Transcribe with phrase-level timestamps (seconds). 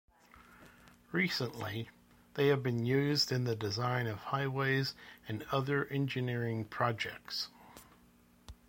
[1.11, 1.91] Recently,
[2.33, 4.95] they have been used in the design of highways
[5.27, 7.49] and other engineering projects.